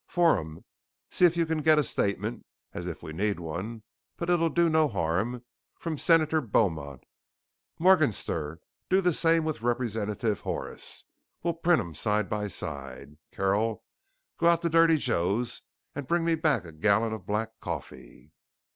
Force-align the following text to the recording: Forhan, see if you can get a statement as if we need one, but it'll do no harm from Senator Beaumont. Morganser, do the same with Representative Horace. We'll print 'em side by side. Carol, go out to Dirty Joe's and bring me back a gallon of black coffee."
Forhan, 0.07 0.65
see 1.11 1.25
if 1.25 1.37
you 1.37 1.45
can 1.45 1.61
get 1.61 1.77
a 1.77 1.83
statement 1.83 2.43
as 2.73 2.87
if 2.87 3.03
we 3.03 3.13
need 3.13 3.39
one, 3.39 3.83
but 4.17 4.31
it'll 4.31 4.49
do 4.49 4.67
no 4.67 4.87
harm 4.87 5.45
from 5.77 5.95
Senator 5.99 6.41
Beaumont. 6.41 7.03
Morganser, 7.79 8.61
do 8.89 8.99
the 8.99 9.13
same 9.13 9.45
with 9.45 9.61
Representative 9.61 10.39
Horace. 10.39 11.03
We'll 11.43 11.53
print 11.53 11.81
'em 11.81 11.93
side 11.93 12.29
by 12.29 12.47
side. 12.47 13.19
Carol, 13.31 13.83
go 14.39 14.47
out 14.47 14.63
to 14.63 14.69
Dirty 14.69 14.97
Joe's 14.97 15.61
and 15.93 16.07
bring 16.07 16.25
me 16.25 16.33
back 16.33 16.65
a 16.65 16.71
gallon 16.71 17.13
of 17.13 17.27
black 17.27 17.59
coffee." 17.59 18.31